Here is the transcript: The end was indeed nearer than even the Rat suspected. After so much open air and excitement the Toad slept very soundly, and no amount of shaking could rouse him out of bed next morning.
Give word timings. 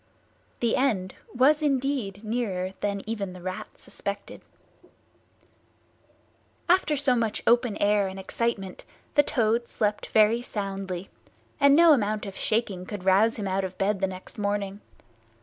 The 0.61 0.75
end 0.77 1.13
was 1.31 1.61
indeed 1.61 2.23
nearer 2.23 2.71
than 2.79 3.03
even 3.05 3.33
the 3.33 3.41
Rat 3.43 3.77
suspected. 3.77 4.41
After 6.67 6.97
so 6.97 7.15
much 7.15 7.43
open 7.45 7.77
air 7.77 8.07
and 8.07 8.19
excitement 8.19 8.83
the 9.13 9.21
Toad 9.21 9.67
slept 9.67 10.07
very 10.07 10.41
soundly, 10.41 11.11
and 11.59 11.75
no 11.75 11.93
amount 11.93 12.25
of 12.25 12.35
shaking 12.35 12.87
could 12.87 13.03
rouse 13.05 13.35
him 13.35 13.47
out 13.47 13.63
of 13.63 13.77
bed 13.77 14.01
next 14.01 14.39
morning. 14.39 14.81